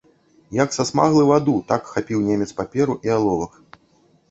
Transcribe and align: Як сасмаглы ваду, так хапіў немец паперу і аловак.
Як 0.59 0.69
сасмаглы 0.77 1.23
ваду, 1.33 1.55
так 1.73 1.93
хапіў 1.97 2.25
немец 2.33 2.51
паперу 2.63 2.99
і 3.11 3.17
аловак. 3.21 3.53